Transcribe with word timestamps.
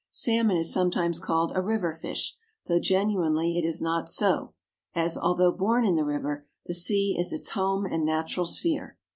Salmon 0.09 0.57
is 0.57 0.73
sometimes 0.73 1.19
called 1.19 1.51
a 1.53 1.61
river 1.61 1.93
fish, 1.93 2.35
though 2.65 2.79
genuinely 2.79 3.59
it 3.59 3.63
is 3.63 3.83
not 3.83 4.09
so, 4.09 4.55
as, 4.95 5.15
although 5.15 5.51
born 5.51 5.85
in 5.85 5.95
the 5.95 6.03
river, 6.03 6.47
the 6.65 6.73
sea 6.73 7.15
is 7.19 7.31
its 7.31 7.49
home 7.51 7.85
and 7.85 8.03
natural 8.03 8.47
sphere. 8.47 8.97